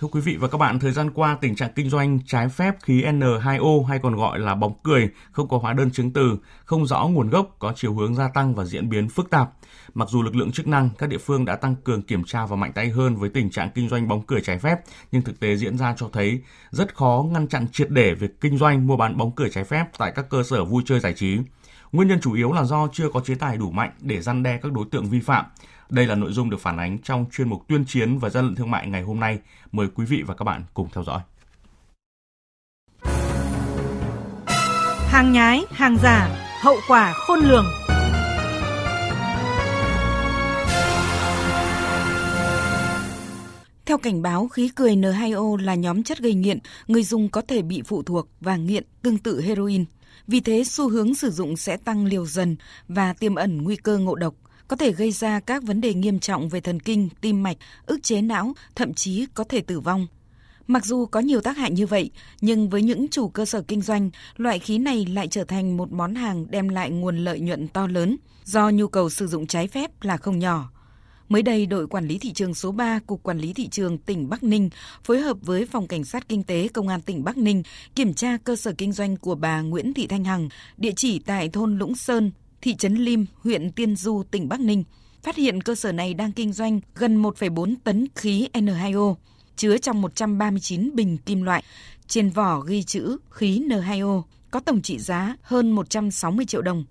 [0.00, 2.74] Thưa quý vị và các bạn, thời gian qua tình trạng kinh doanh trái phép
[2.82, 6.86] khí N2O hay còn gọi là bóng cười, không có hóa đơn chứng từ, không
[6.86, 9.50] rõ nguồn gốc có chiều hướng gia tăng và diễn biến phức tạp.
[9.94, 12.56] Mặc dù lực lượng chức năng, các địa phương đã tăng cường kiểm tra và
[12.56, 14.80] mạnh tay hơn với tình trạng kinh doanh bóng cười trái phép,
[15.12, 16.40] nhưng thực tế diễn ra cho thấy
[16.70, 19.86] rất khó ngăn chặn triệt để việc kinh doanh mua bán bóng cười trái phép
[19.98, 21.38] tại các cơ sở vui chơi giải trí.
[21.92, 24.58] Nguyên nhân chủ yếu là do chưa có chế tài đủ mạnh để răn đe
[24.62, 25.44] các đối tượng vi phạm.
[25.90, 28.54] Đây là nội dung được phản ánh trong chuyên mục tuyên chiến và gian lận
[28.54, 29.38] thương mại ngày hôm nay.
[29.72, 31.20] Mời quý vị và các bạn cùng theo dõi.
[35.08, 36.28] Hàng nhái, hàng giả,
[36.62, 37.66] hậu quả khôn lường.
[43.90, 47.62] Theo cảnh báo, khí cười N2O là nhóm chất gây nghiện, người dùng có thể
[47.62, 49.84] bị phụ thuộc và nghiện tương tự heroin.
[50.26, 52.56] Vì thế, xu hướng sử dụng sẽ tăng liều dần
[52.88, 54.34] và tiềm ẩn nguy cơ ngộ độc,
[54.68, 58.02] có thể gây ra các vấn đề nghiêm trọng về thần kinh, tim mạch, ức
[58.02, 60.06] chế não, thậm chí có thể tử vong.
[60.66, 62.10] Mặc dù có nhiều tác hại như vậy,
[62.40, 65.92] nhưng với những chủ cơ sở kinh doanh, loại khí này lại trở thành một
[65.92, 69.68] món hàng đem lại nguồn lợi nhuận to lớn, do nhu cầu sử dụng trái
[69.68, 70.70] phép là không nhỏ.
[71.30, 74.28] Mới đây, đội quản lý thị trường số 3, Cục Quản lý Thị trường tỉnh
[74.28, 74.70] Bắc Ninh
[75.04, 77.62] phối hợp với Phòng Cảnh sát Kinh tế Công an tỉnh Bắc Ninh
[77.94, 81.48] kiểm tra cơ sở kinh doanh của bà Nguyễn Thị Thanh Hằng, địa chỉ tại
[81.48, 82.30] thôn Lũng Sơn,
[82.62, 84.84] thị trấn Lim, huyện Tiên Du, tỉnh Bắc Ninh.
[85.22, 89.14] Phát hiện cơ sở này đang kinh doanh gần 1,4 tấn khí N2O,
[89.56, 91.64] chứa trong 139 bình kim loại,
[92.06, 96.84] trên vỏ ghi chữ khí N2O, có tổng trị giá hơn 160 triệu đồng.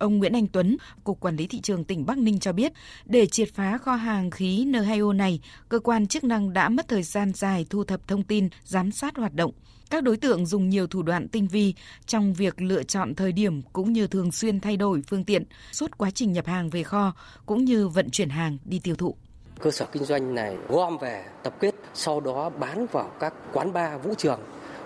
[0.00, 2.72] Ông Nguyễn Anh Tuấn, Cục Quản lý Thị trường tỉnh Bắc Ninh cho biết,
[3.04, 7.02] để triệt phá kho hàng khí N2O này, cơ quan chức năng đã mất thời
[7.02, 9.52] gian dài thu thập thông tin, giám sát hoạt động.
[9.90, 11.74] Các đối tượng dùng nhiều thủ đoạn tinh vi
[12.06, 15.98] trong việc lựa chọn thời điểm cũng như thường xuyên thay đổi phương tiện suốt
[15.98, 17.14] quá trình nhập hàng về kho
[17.46, 19.14] cũng như vận chuyển hàng đi tiêu thụ.
[19.60, 23.72] Cơ sở kinh doanh này gom về tập kết, sau đó bán vào các quán
[23.72, 24.40] bar, vũ trường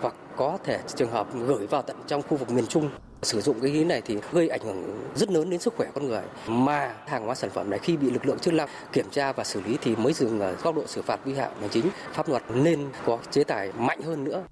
[0.00, 2.90] hoặc có thể trường hợp gửi vào tận trong khu vực miền Trung
[3.22, 6.06] Sử dụng cái khí này thì gây ảnh hưởng rất lớn đến sức khỏe con
[6.06, 6.22] người.
[6.48, 9.44] Mà hàng hóa sản phẩm này khi bị lực lượng chức năng kiểm tra và
[9.44, 11.86] xử lý thì mới dừng ở góc độ xử phạt vi phạm hành chính.
[12.12, 14.44] Pháp luật nên có chế tài mạnh hơn nữa.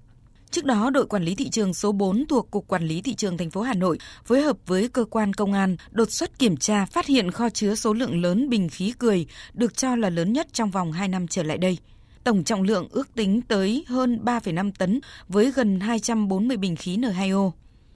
[0.51, 3.37] Trước đó, đội quản lý thị trường số 4 thuộc Cục Quản lý Thị trường
[3.37, 6.85] thành phố Hà Nội phối hợp với cơ quan công an đột xuất kiểm tra
[6.85, 10.47] phát hiện kho chứa số lượng lớn bình khí cười được cho là lớn nhất
[10.53, 11.77] trong vòng 2 năm trở lại đây.
[12.23, 17.51] Tổng trọng lượng ước tính tới hơn 3,5 tấn với gần 240 bình khí N2O.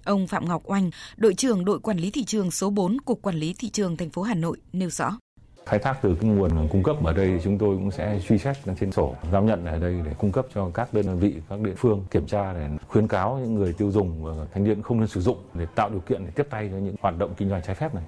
[0.06, 3.36] Ông Phạm Ngọc Oanh, đội trưởng đội quản lý thị trường số 4 Cục Quản
[3.36, 5.18] lý thị trường thành phố Hà Nội nêu rõ
[5.66, 8.38] khai thác từ cái nguồn cung cấp ở đây thì chúng tôi cũng sẽ truy
[8.38, 11.60] xét trên sổ giao nhận ở đây để cung cấp cho các đơn vị các
[11.60, 15.00] địa phương kiểm tra để khuyến cáo những người tiêu dùng và thanh niên không
[15.00, 17.50] nên sử dụng để tạo điều kiện để tiếp tay cho những hoạt động kinh
[17.50, 18.04] doanh trái phép này.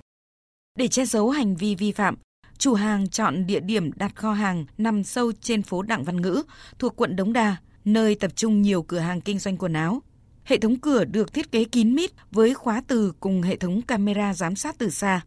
[0.78, 2.16] Để che giấu hành vi vi phạm,
[2.57, 6.44] chủ hàng chọn địa điểm đặt kho hàng nằm sâu trên phố Đặng Văn Ngữ
[6.79, 7.55] thuộc quận Đống Đa,
[7.85, 10.01] nơi tập trung nhiều cửa hàng kinh doanh quần áo,
[10.45, 14.33] Hệ thống cửa được thiết kế kín mít với khóa từ cùng hệ thống camera
[14.33, 15.22] giám sát từ xa.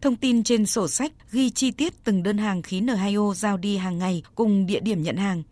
[0.00, 3.76] Thông tin trên sổ sách ghi chi tiết từng đơn hàng khí N2O giao đi
[3.76, 5.42] hàng ngày cùng địa điểm nhận hàng.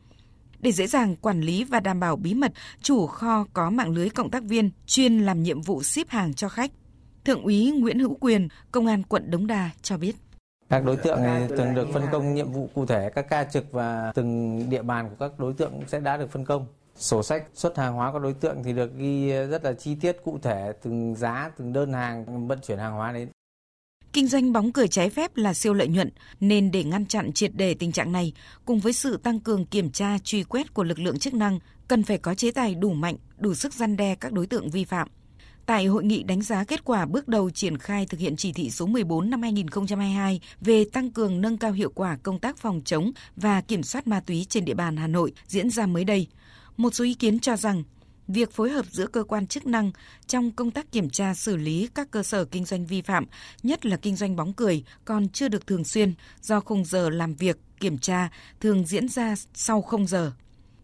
[0.61, 4.09] Để dễ dàng quản lý và đảm bảo bí mật, chủ kho có mạng lưới
[4.09, 6.71] cộng tác viên chuyên làm nhiệm vụ ship hàng cho khách.
[7.25, 10.17] Thượng úy Nguyễn Hữu Quyền, Công an quận Đống Đa cho biết.
[10.69, 13.73] Các đối tượng này từng được phân công nhiệm vụ cụ thể, các ca trực
[13.73, 16.67] và từng địa bàn của các đối tượng sẽ đã được phân công.
[16.97, 20.17] Sổ sách xuất hàng hóa của đối tượng thì được ghi rất là chi tiết
[20.25, 23.29] cụ thể từng giá, từng đơn hàng vận chuyển hàng hóa đến.
[24.13, 26.11] Kinh doanh bóng cười trái phép là siêu lợi nhuận,
[26.41, 28.33] nên để ngăn chặn triệt đề tình trạng này,
[28.65, 31.59] cùng với sự tăng cường kiểm tra truy quét của lực lượng chức năng,
[31.89, 34.85] cần phải có chế tài đủ mạnh, đủ sức gian đe các đối tượng vi
[34.85, 35.09] phạm.
[35.67, 38.71] Tại hội nghị đánh giá kết quả bước đầu triển khai thực hiện chỉ thị
[38.71, 43.13] số 14 năm 2022 về tăng cường nâng cao hiệu quả công tác phòng chống
[43.37, 46.27] và kiểm soát ma túy trên địa bàn Hà Nội diễn ra mới đây,
[46.77, 47.83] một số ý kiến cho rằng
[48.29, 49.93] việc phối hợp giữa cơ quan chức năng
[50.27, 53.27] trong công tác kiểm tra xử lý các cơ sở kinh doanh vi phạm,
[53.63, 57.35] nhất là kinh doanh bóng cười, còn chưa được thường xuyên do khung giờ làm
[57.35, 58.29] việc, kiểm tra
[58.61, 60.33] thường diễn ra sau không giờ.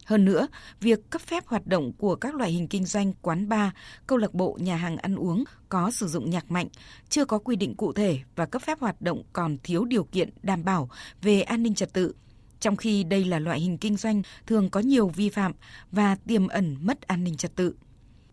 [0.04, 0.48] Hơn nữa,
[0.80, 3.70] việc cấp phép hoạt động của các loại hình kinh doanh quán bar,
[4.06, 6.68] câu lạc bộ, nhà hàng ăn uống có sử dụng nhạc mạnh,
[7.08, 10.30] chưa có quy định cụ thể và cấp phép hoạt động còn thiếu điều kiện
[10.42, 10.90] đảm bảo
[11.22, 12.14] về an ninh trật tự,
[12.60, 15.52] trong khi đây là loại hình kinh doanh thường có nhiều vi phạm
[15.92, 17.74] và tiềm ẩn mất an ninh trật tự.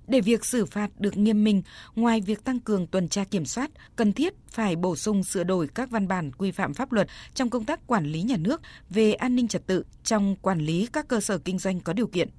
[0.07, 1.61] Để việc xử phạt được nghiêm minh,
[1.95, 5.67] ngoài việc tăng cường tuần tra kiểm soát, cần thiết phải bổ sung sửa đổi
[5.67, 9.13] các văn bản quy phạm pháp luật trong công tác quản lý nhà nước về
[9.13, 12.29] an ninh trật tự trong quản lý các cơ sở kinh doanh có điều kiện.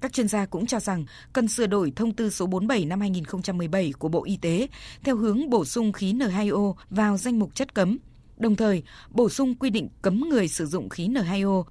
[0.00, 3.92] Các chuyên gia cũng cho rằng cần sửa đổi thông tư số 47 năm 2017
[3.98, 4.68] của Bộ Y tế
[5.04, 7.98] theo hướng bổ sung khí N2O vào danh mục chất cấm,
[8.38, 11.64] đồng thời bổ sung quy định cấm người sử dụng khí N2O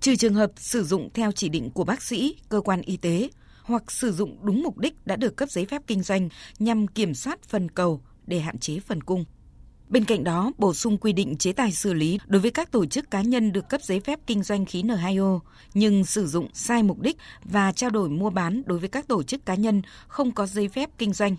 [0.00, 3.28] trừ trường hợp sử dụng theo chỉ định của bác sĩ, cơ quan y tế
[3.62, 6.28] hoặc sử dụng đúng mục đích đã được cấp giấy phép kinh doanh
[6.58, 9.24] nhằm kiểm soát phần cầu để hạn chế phần cung.
[9.88, 12.86] Bên cạnh đó, bổ sung quy định chế tài xử lý đối với các tổ
[12.86, 15.40] chức cá nhân được cấp giấy phép kinh doanh khí N2O
[15.74, 19.22] nhưng sử dụng sai mục đích và trao đổi mua bán đối với các tổ
[19.22, 21.36] chức cá nhân không có giấy phép kinh doanh.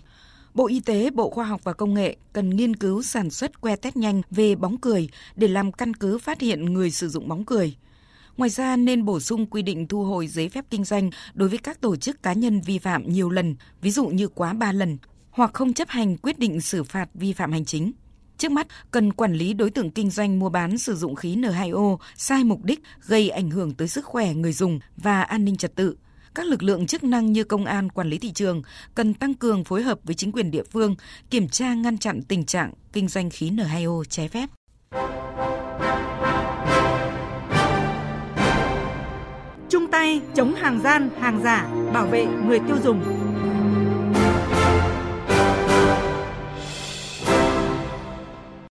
[0.56, 3.76] Bộ Y tế, Bộ Khoa học và Công nghệ cần nghiên cứu sản xuất que
[3.76, 7.44] test nhanh về bóng cười để làm căn cứ phát hiện người sử dụng bóng
[7.44, 7.76] cười.
[8.36, 11.58] Ngoài ra nên bổ sung quy định thu hồi giấy phép kinh doanh đối với
[11.58, 14.98] các tổ chức cá nhân vi phạm nhiều lần, ví dụ như quá 3 lần,
[15.30, 17.92] hoặc không chấp hành quyết định xử phạt vi phạm hành chính.
[18.38, 21.96] Trước mắt, cần quản lý đối tượng kinh doanh mua bán sử dụng khí N2O
[22.16, 25.74] sai mục đích gây ảnh hưởng tới sức khỏe người dùng và an ninh trật
[25.74, 25.96] tự.
[26.36, 28.62] Các lực lượng chức năng như công an, quản lý thị trường
[28.94, 30.94] cần tăng cường phối hợp với chính quyền địa phương,
[31.30, 34.48] kiểm tra ngăn chặn tình trạng kinh doanh khí N2O trái phép.
[39.68, 43.25] Chung tay chống hàng gian, hàng giả, bảo vệ người tiêu dùng.